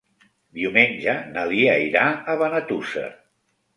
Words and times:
Diumenge 0.61 1.13
na 1.35 1.43
Lia 1.51 1.75
irà 1.91 2.07
a 2.35 2.39
Benetússer. 2.43 3.09